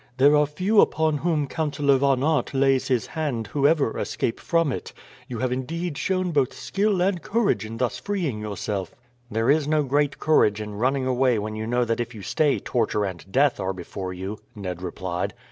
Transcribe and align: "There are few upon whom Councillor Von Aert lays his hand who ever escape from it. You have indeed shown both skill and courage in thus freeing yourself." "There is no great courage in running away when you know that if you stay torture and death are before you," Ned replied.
"There 0.17 0.35
are 0.35 0.47
few 0.47 0.81
upon 0.81 1.17
whom 1.19 1.45
Councillor 1.45 1.97
Von 1.97 2.23
Aert 2.23 2.55
lays 2.55 2.87
his 2.87 3.05
hand 3.05 3.45
who 3.45 3.67
ever 3.67 3.99
escape 3.99 4.39
from 4.39 4.71
it. 4.71 4.93
You 5.27 5.37
have 5.37 5.51
indeed 5.51 5.95
shown 5.95 6.31
both 6.31 6.53
skill 6.53 7.03
and 7.03 7.21
courage 7.21 7.65
in 7.67 7.77
thus 7.77 7.99
freeing 7.99 8.39
yourself." 8.41 8.95
"There 9.29 9.51
is 9.51 9.67
no 9.67 9.83
great 9.83 10.17
courage 10.17 10.59
in 10.59 10.73
running 10.73 11.05
away 11.05 11.37
when 11.37 11.55
you 11.55 11.67
know 11.67 11.85
that 11.85 11.99
if 11.99 12.15
you 12.15 12.23
stay 12.23 12.57
torture 12.57 13.05
and 13.05 13.31
death 13.31 13.59
are 13.59 13.73
before 13.73 14.11
you," 14.11 14.39
Ned 14.55 14.81
replied. 14.81 15.35